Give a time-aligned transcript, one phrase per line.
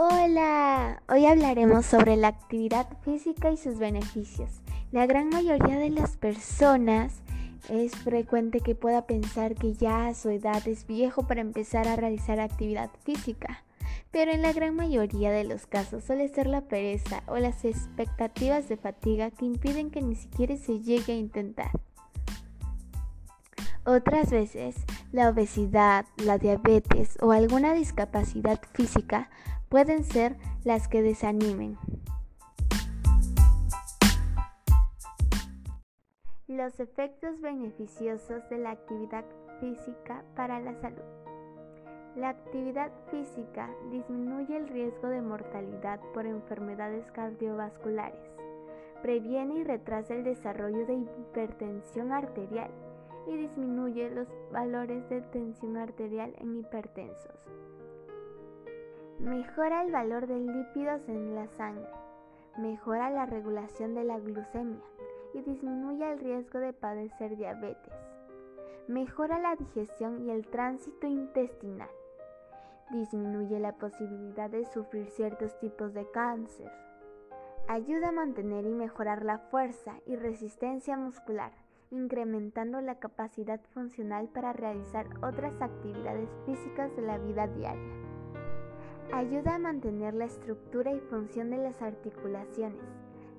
[0.00, 4.48] Hola, hoy hablaremos sobre la actividad física y sus beneficios.
[4.92, 7.14] La gran mayoría de las personas
[7.68, 11.96] es frecuente que pueda pensar que ya a su edad es viejo para empezar a
[11.96, 13.64] realizar actividad física,
[14.12, 18.68] pero en la gran mayoría de los casos suele ser la pereza o las expectativas
[18.68, 21.72] de fatiga que impiden que ni siquiera se llegue a intentar.
[23.90, 24.76] Otras veces,
[25.12, 29.30] la obesidad, la diabetes o alguna discapacidad física
[29.70, 31.78] pueden ser las que desanimen.
[36.48, 39.24] Los efectos beneficiosos de la actividad
[39.58, 41.08] física para la salud.
[42.14, 48.20] La actividad física disminuye el riesgo de mortalidad por enfermedades cardiovasculares,
[49.00, 52.70] previene y retrasa el desarrollo de hipertensión arterial
[53.28, 57.34] y disminuye los valores de tensión arterial en hipertensos.
[59.18, 61.90] Mejora el valor de lípidos en la sangre.
[62.56, 64.82] Mejora la regulación de la glucemia
[65.34, 67.94] y disminuye el riesgo de padecer diabetes.
[68.86, 71.90] Mejora la digestión y el tránsito intestinal.
[72.90, 76.70] Disminuye la posibilidad de sufrir ciertos tipos de cáncer.
[77.68, 81.52] Ayuda a mantener y mejorar la fuerza y resistencia muscular,
[81.90, 88.08] incrementando la capacidad funcional para realizar otras actividades físicas de la vida diaria.
[89.12, 92.84] Ayuda a mantener la estructura y función de las articulaciones.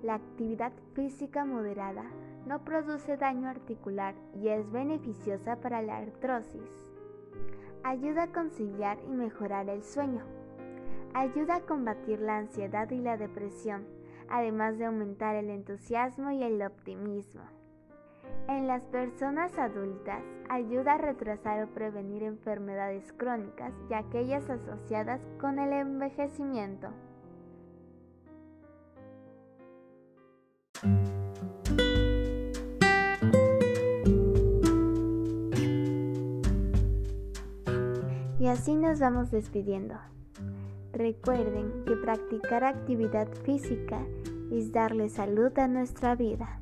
[0.02, 2.05] La actividad física moderada
[2.47, 6.70] no produce daño articular y es beneficiosa para la artrosis.
[7.83, 10.23] Ayuda a conciliar y mejorar el sueño.
[11.14, 13.86] Ayuda a combatir la ansiedad y la depresión,
[14.27, 17.58] además de aumentar el entusiasmo y el optimismo.
[18.47, 25.59] En las personas adultas ayuda a retrasar o prevenir enfermedades crónicas y aquellas asociadas con
[25.59, 26.89] el envejecimiento.
[38.39, 39.95] Y así nos vamos despidiendo.
[40.93, 44.02] Recuerden que practicar actividad física
[44.52, 46.61] es darle salud a nuestra vida.